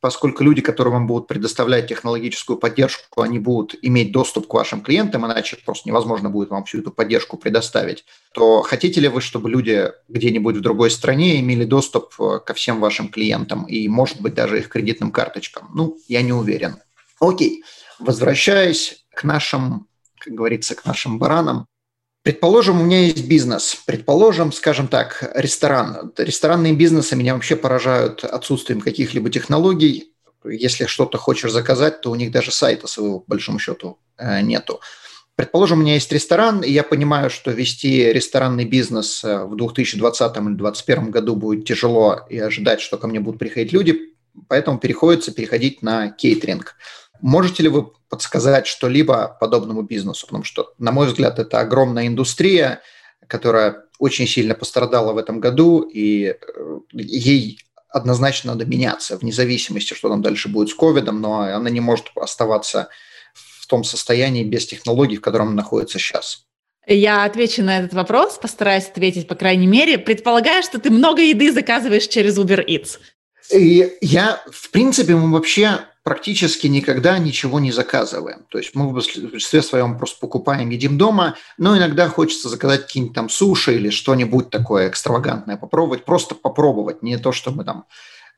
[0.00, 5.26] поскольку люди, которые вам будут предоставлять технологическую поддержку, они будут иметь доступ к вашим клиентам,
[5.26, 9.90] иначе просто невозможно будет вам всю эту поддержку предоставить, то хотите ли вы, чтобы люди
[10.08, 14.58] где-нибудь в другой стране имели доступ э, ко всем вашим клиентам и, может быть, даже
[14.58, 15.70] их кредитным карточкам?
[15.74, 16.76] Ну, я не уверен.
[17.20, 17.62] Окей,
[17.98, 19.86] возвращаясь к нашим
[20.20, 21.66] как говорится, к нашим баранам.
[22.22, 23.76] Предположим, у меня есть бизнес.
[23.86, 26.12] Предположим, скажем так, ресторан.
[26.18, 30.12] Ресторанные бизнесы меня вообще поражают отсутствием каких-либо технологий.
[30.44, 34.80] Если что-то хочешь заказать, то у них даже сайта своего, по большому счету, э, нету.
[35.34, 40.36] Предположим, у меня есть ресторан, и я понимаю, что вести ресторанный бизнес э, в 2020
[40.36, 44.14] или 2021 году будет тяжело и ожидать, что ко мне будут приходить люди,
[44.48, 46.76] поэтому приходится переходить на кейтеринг.
[47.22, 50.26] Можете ли вы подсказать что-либо подобному бизнесу?
[50.26, 52.80] Потому что, на мой взгляд, это огромная индустрия,
[53.26, 59.94] которая очень сильно пострадала в этом году, и э, ей однозначно надо меняться, вне зависимости,
[59.94, 62.88] что там дальше будет с ковидом, но она не может оставаться
[63.34, 66.46] в том состоянии без технологий, в котором она находится сейчас.
[66.86, 69.98] Я отвечу на этот вопрос, постараюсь ответить, по крайней мере.
[69.98, 72.98] Предполагаю, что ты много еды заказываешь через Uber Eats.
[73.52, 78.46] И я, в принципе, мы вообще практически никогда ничего не заказываем.
[78.48, 83.14] То есть мы в большинстве своем просто покупаем, едим дома, но иногда хочется заказать какие-нибудь
[83.14, 87.84] там суши или что-нибудь такое экстравагантное попробовать, просто попробовать, не то, что мы там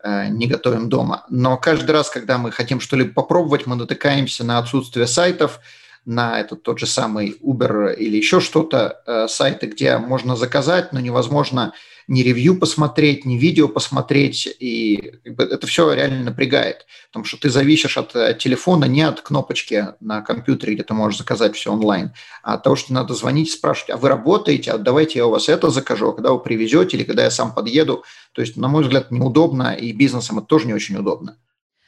[0.02, 1.24] э, не готовим дома.
[1.30, 5.60] Но каждый раз, когда мы хотим что-либо попробовать, мы натыкаемся на отсутствие сайтов,
[6.04, 10.98] на этот тот же самый Uber или еще что-то, э, сайты, где можно заказать, но
[10.98, 11.74] невозможно
[12.08, 17.96] ни ревью посмотреть, ни видео посмотреть, и это все реально напрягает, потому что ты зависишь
[17.96, 22.12] от э, телефона не от кнопочки на компьютере, где ты можешь заказать все онлайн,
[22.42, 25.30] а от того, что надо звонить и спрашивать, а вы работаете, а давайте я у
[25.30, 28.04] вас это закажу, а когда вы привезете или когда я сам подъеду.
[28.32, 31.36] То есть, на мой взгляд, неудобно, и бизнесом это тоже не очень удобно.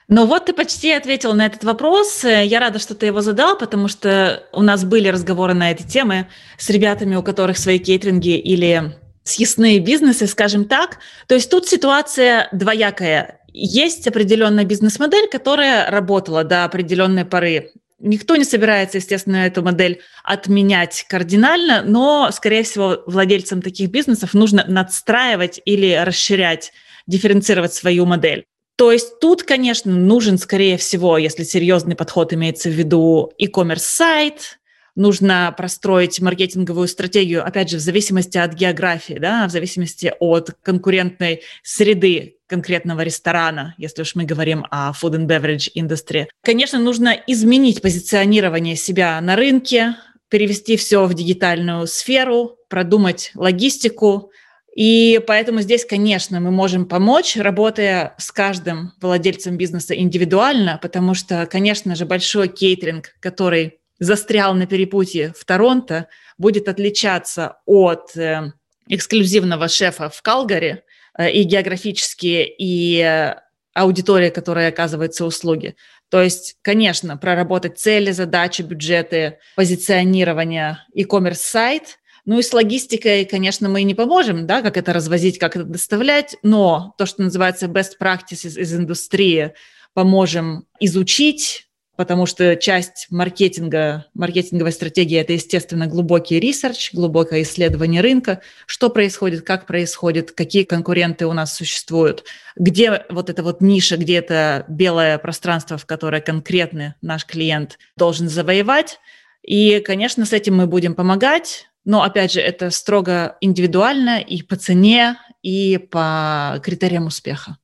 [0.06, 2.24] Ну вот ты почти ответил на этот вопрос.
[2.24, 6.28] Я рада, что ты его задал, потому что у нас были разговоры на эти темы
[6.58, 10.98] с ребятами, у которых свои кейтеринги или съестные бизнесы, скажем так.
[11.26, 13.40] То есть тут ситуация двоякая.
[13.52, 17.72] Есть определенная бизнес-модель, которая работала до определенной поры.
[17.98, 24.64] Никто не собирается, естественно, эту модель отменять кардинально, но, скорее всего, владельцам таких бизнесов нужно
[24.68, 26.72] надстраивать или расширять,
[27.06, 28.44] дифференцировать свою модель.
[28.76, 34.58] То есть тут, конечно, нужен, скорее всего, если серьезный подход имеется в виду e-commerce сайт,
[34.94, 41.42] нужно простроить маркетинговую стратегию, опять же, в зависимости от географии, да, в зависимости от конкурентной
[41.62, 46.28] среды конкретного ресторана, если уж мы говорим о food and beverage индустрии.
[46.42, 49.96] Конечно, нужно изменить позиционирование себя на рынке,
[50.28, 54.30] перевести все в дигитальную сферу, продумать логистику,
[54.74, 61.46] и поэтому здесь, конечно, мы можем помочь, работая с каждым владельцем бизнеса индивидуально, потому что,
[61.46, 68.52] конечно же, большой кейтеринг, который застрял на перепутье в Торонто, будет отличаться от э,
[68.88, 70.82] эксклюзивного шефа в Калгари
[71.16, 73.36] э, и географически, и э,
[73.72, 75.76] аудитория, которая оказывается услуги.
[76.08, 83.68] То есть, конечно, проработать цели, задачи, бюджеты, позиционирование, e-commerce сайт, Ну и с логистикой, конечно,
[83.68, 87.98] мы не поможем, да, как это развозить, как это доставлять, но то, что называется best
[88.00, 89.52] practices из индустрии,
[89.92, 91.63] поможем изучить,
[91.96, 99.42] потому что часть маркетинга, маркетинговой стратегии– это, естественно, глубокий research, глубокое исследование рынка, что происходит,
[99.42, 102.24] как происходит, какие конкуренты у нас существуют,
[102.56, 108.28] где вот эта вот ниша, где это белое пространство, в которое конкретный наш клиент должен
[108.28, 108.98] завоевать.
[109.42, 114.56] И, конечно, с этим мы будем помогать, но, опять же, это строго индивидуально и по
[114.56, 117.58] цене, и по критериям успеха.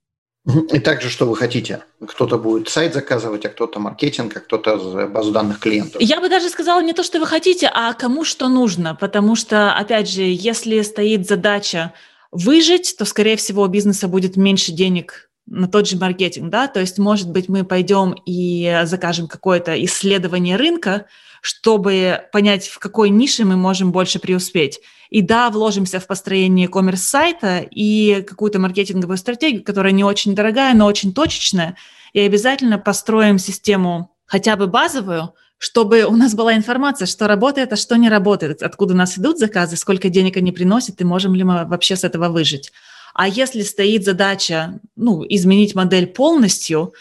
[0.72, 1.82] И также, что вы хотите?
[2.06, 6.00] Кто-то будет сайт заказывать, а кто-то маркетинг, а кто-то базу данных клиентов.
[6.00, 8.94] Я бы даже сказала не то, что вы хотите, а кому что нужно.
[8.94, 11.92] Потому что, опять же, если стоит задача
[12.32, 16.78] выжить, то, скорее всего, у бизнеса будет меньше денег на тот же маркетинг, да, то
[16.78, 21.06] есть, может быть, мы пойдем и закажем какое-то исследование рынка,
[21.40, 24.80] чтобы понять, в какой нише мы можем больше преуспеть.
[25.10, 30.72] И да, вложимся в построение коммерс сайта и какую-то маркетинговую стратегию, которая не очень дорогая,
[30.74, 31.76] но очень точечная,
[32.12, 37.76] и обязательно построим систему хотя бы базовую, чтобы у нас была информация, что работает, а
[37.76, 41.44] что не работает, откуда у нас идут заказы, сколько денег они приносят, и можем ли
[41.44, 42.72] мы вообще с этого выжить.
[43.12, 46.94] А если стоит задача ну, изменить модель полностью,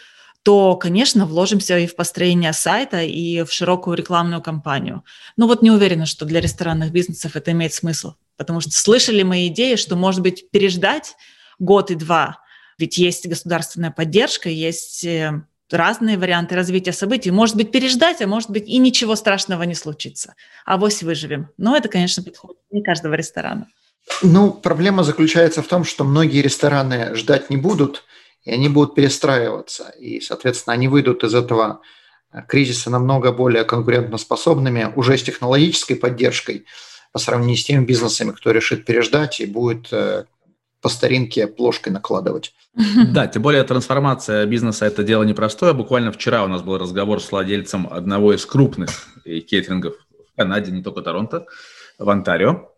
[0.44, 5.04] то, конечно, вложимся и в построение сайта, и в широкую рекламную кампанию.
[5.38, 9.48] Но вот не уверена, что для ресторанных бизнесов это имеет смысл, потому что слышали мы
[9.48, 11.16] идеи, что, может быть, переждать
[11.60, 12.40] год и два,
[12.78, 17.30] ведь есть государственная поддержка, есть э, разные варианты развития событий.
[17.32, 20.36] Может быть, переждать, а может быть, и ничего страшного не случится.
[20.66, 21.50] А вось выживем.
[21.58, 23.68] Но это, конечно, подходит не каждого ресторана.
[24.24, 28.06] Ну, проблема заключается в том, что многие рестораны ждать не будут–
[28.44, 29.94] и они будут перестраиваться.
[30.00, 31.82] И, соответственно, они выйдут из этого
[32.32, 36.66] э, кризиса намного более конкурентоспособными уже с технологической поддержкой
[37.12, 40.26] по сравнению с теми бизнесами, кто решит переждать и будет э,
[40.82, 42.54] по старинке плошкой накладывать.
[43.12, 45.74] Да, тем более трансформация бизнеса– это дело непростое.
[45.74, 48.90] Буквально вчера у нас был разговор с владельцем одного из крупных
[49.26, 51.46] кейтерингов в Канаде, не только Торонто,
[51.98, 52.70] в Онтарио.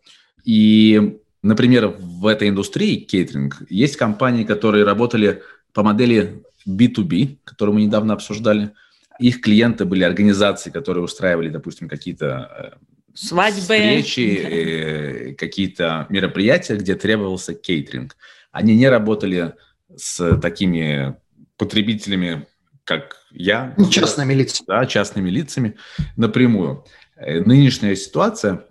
[0.44, 7.82] И, например, в этой индустрии кейтеринг есть компании, которые работали по модели B2B, которую мы
[7.82, 8.70] недавно обсуждали.
[9.18, 14.20] Их клиенты были организации, которые устраивали, допустим, какие-то э, свадьбы, встречи,
[15.30, 18.16] э, какие-то мероприятия, где требовался кейтеринг.
[18.50, 19.54] Они не работали
[19.96, 21.16] с такими
[21.56, 22.46] потребителями,
[22.84, 23.76] как я.
[23.90, 24.66] Частными лицами.
[24.66, 25.76] Да, частными лицами
[26.16, 26.84] напрямую.
[27.16, 28.64] Э, нынешняя ситуация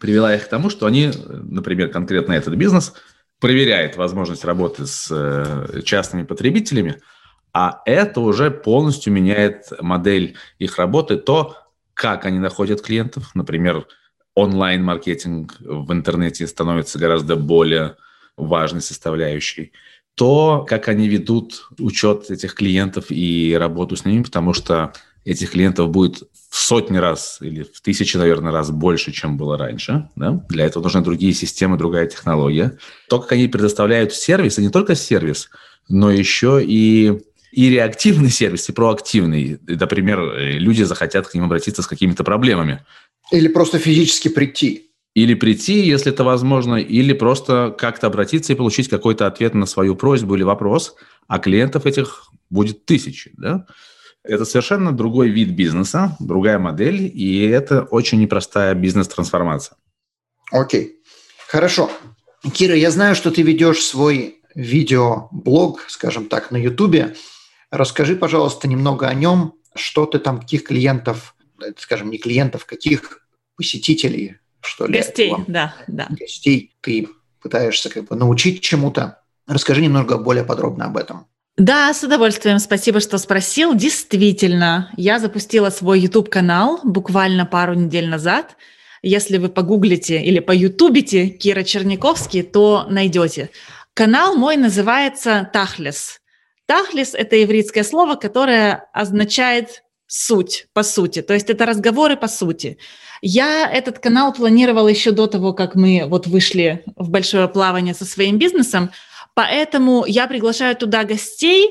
[0.00, 2.92] привела их к тому, что они, например, конкретно этот бизнес–
[3.40, 7.00] проверяет возможность работы с э, частными потребителями,
[7.52, 11.56] а это уже полностью меняет модель их работы, то,
[11.94, 13.34] как они находят клиентов.
[13.34, 13.86] Например,
[14.34, 17.96] онлайн-маркетинг в интернете становится гораздо более
[18.36, 19.72] важной составляющей.
[20.14, 24.92] То, как они ведут учет этих клиентов и работу с ними, потому что
[25.26, 30.08] этих клиентов будет в сотни раз или в тысячи, наверное, раз больше, чем было раньше.
[30.14, 30.44] Да?
[30.48, 32.78] Для этого нужны другие системы, другая технология.
[33.08, 35.50] То, как они предоставляют сервис, и не только сервис,
[35.88, 37.20] но еще и
[37.52, 39.58] и реактивный сервис, и проактивный.
[39.66, 42.84] Например, люди захотят к ним обратиться с какими-то проблемами.
[43.32, 44.90] Или просто физически прийти.
[45.14, 49.96] Или прийти, если это возможно, или просто как-то обратиться и получить какой-то ответ на свою
[49.96, 53.32] просьбу или вопрос, а клиентов этих будет тысячи.
[53.38, 53.66] Да?
[54.26, 59.76] Это совершенно другой вид бизнеса, другая модель, и это очень непростая бизнес-трансформация.
[60.50, 61.00] Окей,
[61.48, 61.90] хорошо.
[62.52, 67.14] Кира, я знаю, что ты ведешь свой видеоблог, скажем так, на Ютубе.
[67.70, 71.34] Расскажи, пожалуйста, немного о нем, что ты там, каких клиентов,
[71.78, 74.98] скажем, не клиентов, каких посетителей, что ли?
[74.98, 76.06] Гостей, вам, да, да.
[76.10, 77.08] Гостей ты
[77.40, 79.22] пытаешься как бы научить чему-то.
[79.46, 81.26] Расскажи немного более подробно об этом.
[81.56, 82.58] Да, с удовольствием.
[82.58, 83.74] Спасибо, что спросил.
[83.74, 88.56] Действительно, я запустила свой YouTube-канал буквально пару недель назад.
[89.00, 93.48] Если вы погуглите или поютубите Кира Черняковский, то найдете.
[93.94, 96.20] Канал мой называется Тахлес.
[96.66, 101.22] Тахлес– это ивритское слово, которое означает суть, по сути.
[101.22, 102.76] То есть это разговоры по сути.
[103.22, 108.04] Я этот канал планировала еще до того, как мы вот вышли в большое плавание со
[108.04, 108.90] своим бизнесом–
[109.36, 111.68] Поэтому я приглашаю туда гостей,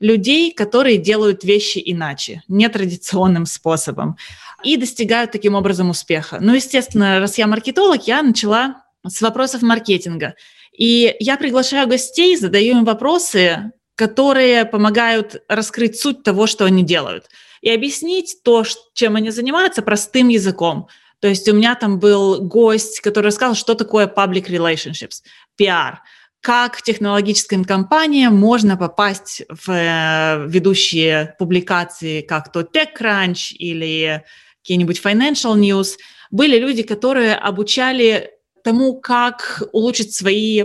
[0.00, 4.16] людей, которые делают вещи иначе, нетрадиционным способом,
[4.64, 6.38] и достигают таким образом успеха.
[6.40, 10.34] Ну, естественно, раз я маркетолог, я начала с вопросов маркетинга.
[10.76, 17.26] И я приглашаю гостей, задаю им вопросы, которые помогают раскрыть суть того, что они делают,
[17.60, 20.88] и объяснить то, чем они занимаются, простым языком.
[21.20, 25.22] То есть у меня там был гость, который рассказал, что такое public relationships,
[25.56, 25.98] PR,
[26.40, 34.24] как технологическим компаниям можно попасть в э, ведущие публикации, как то TechCrunch или
[34.62, 35.96] какие-нибудь Financial News.
[36.30, 38.30] Были люди, которые обучали
[38.62, 40.64] тому, как улучшить свои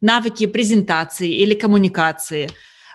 [0.00, 2.50] навыки презентации или коммуникации.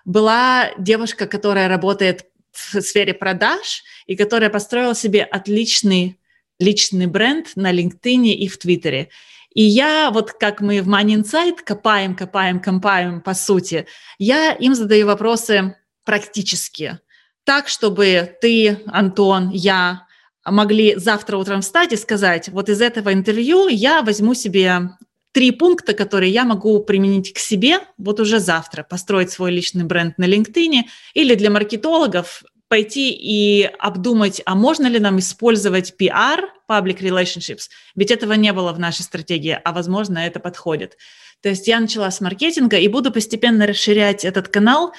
[0.06, 6.20] Была девушка, которая работает в сфере продаж и которая построила себе отличный
[6.60, 9.10] личный бренд на LinkedIn и в Твиттере.
[9.54, 13.88] И я, вот как мы в Money Insight копаем, копаем, копаем по сути,
[14.18, 15.76] я им задаю вопросы
[16.06, 17.00] практически.
[17.44, 20.08] Так, чтобы ты, Антон, я
[20.46, 24.92] могли завтра утром встать и сказать, вот из этого интервью я возьму себе
[25.32, 30.18] три пункта, которые я могу применить к себе вот уже завтра, построить свой личный бренд
[30.18, 30.84] на LinkedIn
[31.14, 37.64] или для маркетологов пойти и обдумать, а можно ли нам использовать PR, public relationships,
[37.96, 40.98] ведь этого не было в нашей стратегии, а возможно это подходит.
[41.42, 44.94] То есть я начала с маркетинга и буду постепенно расширять этот канал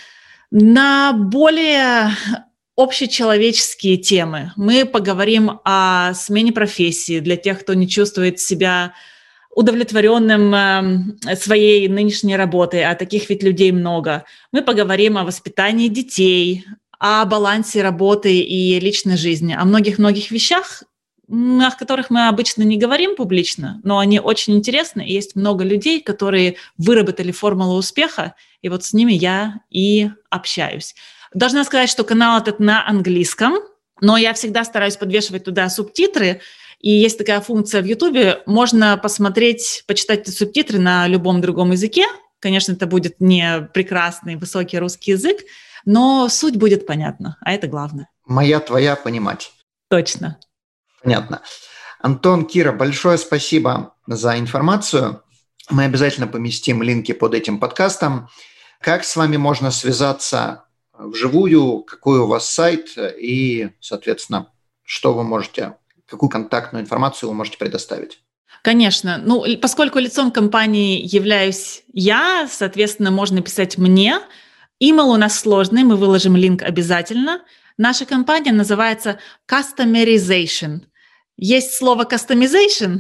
[0.51, 2.11] на более
[2.77, 4.53] общечеловеческие темы.
[4.57, 8.95] Мы поговорим о смене профессии для тех, кто не чувствует себя
[9.55, 14.25] удовлетворенным э, своей нынешней работой, а таких ведь людей много.
[14.53, 16.64] Мы поговорим о воспитании детей,
[17.01, 20.84] о балансе работы и личной жизни, о многих-многих вещах,
[21.28, 26.03] о которых мы обычно не говорим публично, но они очень интересны, и есть много людей,
[26.03, 30.94] которые выработали формулу успеха, и вот с ними я и общаюсь.
[31.32, 33.55] Должна сказать, что канал этот на английском,
[34.01, 36.40] но я всегда стараюсь подвешивать туда субтитры,
[36.80, 42.05] и есть такая функция в YouTube, можно посмотреть, почитать эти субтитры на любом другом языке.
[42.40, 45.40] Конечно, это будет не прекрасный высокий русский язык,
[45.85, 48.09] но суть будет понятна, а это главное.
[48.26, 49.53] Моя, твоя понимать.
[49.89, 50.39] Точно.
[51.03, 51.43] Понятно.
[52.01, 55.22] Антон, Кира, большое спасибо за информацию.
[55.68, 58.28] Мы обязательно поместим линки под этим подкастом.
[58.81, 60.64] Как с вами можно связаться
[60.97, 64.53] вживую, какой у вас сайт и, соответственно,
[64.83, 65.76] что вы можете,
[66.07, 68.22] какую контактную информацию вы можете предоставить?
[68.62, 69.18] Конечно.
[69.18, 74.20] Ну, поскольку лицом компании являюсь я, соответственно, можно писать мне–
[74.83, 77.43] Email у нас сложный, мы выложим линк обязательно.
[77.76, 79.18] Наша компания называется
[79.51, 80.81] Customization.
[81.37, 82.99] Есть слово customization,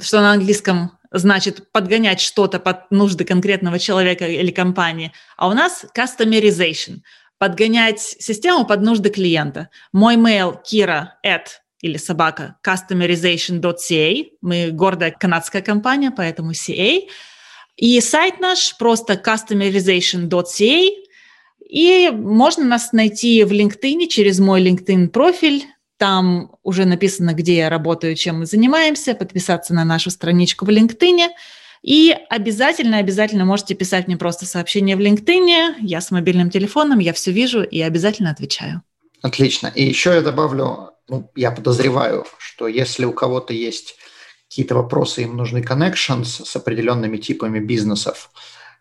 [0.00, 5.84] что на английском значит подгонять что-то под нужды конкретного человека или компании, а у нас
[5.96, 6.98] customization–
[7.38, 9.68] подгонять систему под нужды клиента.
[9.92, 11.46] Мой mail kira at
[11.80, 14.26] или собака customization.ca.
[14.40, 17.00] Мы гордая канадская компания, поэтому CA–
[17.76, 20.90] и сайт наш просто customization.ca,
[21.68, 25.64] и можно нас найти в LinkedIn через мой LinkedIn профиль.
[25.98, 31.28] Там уже написано, где я работаю, чем мы занимаемся, подписаться на нашу страничку в LinkedIn.
[31.82, 35.76] И обязательно, обязательно можете писать мне просто сообщение в LinkedIn.
[35.80, 38.82] Я с мобильным телефоном, я все вижу и обязательно отвечаю.
[39.22, 39.72] Отлично.
[39.74, 43.96] И еще я добавлю, ну, я подозреваю, что если у кого-то есть
[44.56, 48.30] какие-то вопросы, им нужны connections с определенными типами бизнесов,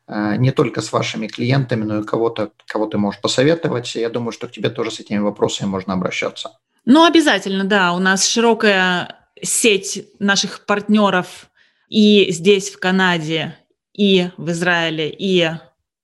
[0.08, 3.94] э, не только с вашими клиентами, но и кого-то, кого ты можешь посоветовать.
[3.96, 6.58] Я думаю, что к тебе тоже с этими вопросами можно обращаться.
[6.86, 7.92] Ну, обязательно, да.
[7.92, 11.48] У нас широкая сеть наших партнеров
[11.90, 13.58] и здесь, в Канаде,
[13.92, 15.52] и в Израиле, и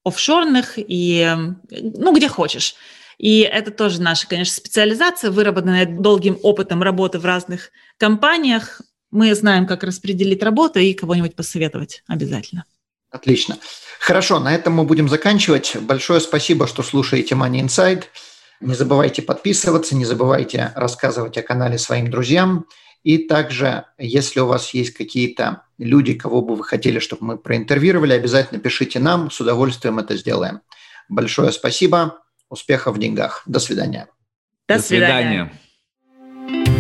[0.03, 1.34] офшорных, и
[1.69, 2.76] ну, где хочешь.
[3.17, 8.82] И это тоже наша, конечно, специализация, выработанная долгим опытом работы в разных компаниях
[9.12, 12.66] мы знаем, как распределить работу и кого-нибудь посоветовать обязательно.
[13.12, 13.57] Отлично.
[13.99, 15.76] Хорошо, на этом мы будем заканчивать.
[15.82, 18.05] Большое спасибо, что слушаете Money Inside.
[18.62, 22.66] Не забывайте подписываться, не забывайте рассказывать о канале своим друзьям.
[23.03, 28.14] И также, если у вас есть какие-то люди, кого бы вы хотели, чтобы мы проинтервьюировали,
[28.14, 30.62] обязательно пишите нам, с удовольствием это сделаем.
[31.09, 33.41] Большое спасибо, успехов в деньгах.
[33.45, 34.07] До свидания.
[34.68, 34.80] До свидания.
[34.80, 35.61] До свидания.